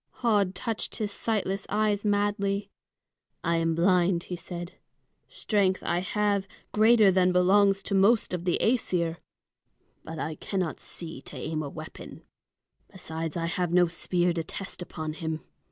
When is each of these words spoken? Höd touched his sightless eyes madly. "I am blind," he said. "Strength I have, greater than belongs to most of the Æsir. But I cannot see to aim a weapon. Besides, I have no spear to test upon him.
Höd 0.23 0.53
touched 0.55 0.95
his 0.95 1.11
sightless 1.11 1.67
eyes 1.69 2.03
madly. 2.03 2.71
"I 3.43 3.57
am 3.57 3.75
blind," 3.75 4.23
he 4.23 4.35
said. 4.35 4.71
"Strength 5.29 5.83
I 5.83 5.99
have, 5.99 6.47
greater 6.71 7.11
than 7.11 7.31
belongs 7.31 7.83
to 7.83 7.93
most 7.93 8.33
of 8.33 8.43
the 8.43 8.57
Æsir. 8.61 9.17
But 10.03 10.17
I 10.17 10.37
cannot 10.37 10.79
see 10.79 11.21
to 11.21 11.35
aim 11.35 11.61
a 11.61 11.69
weapon. 11.69 12.23
Besides, 12.91 13.37
I 13.37 13.45
have 13.45 13.71
no 13.71 13.85
spear 13.87 14.33
to 14.33 14.43
test 14.43 14.81
upon 14.81 15.13
him. 15.13 15.41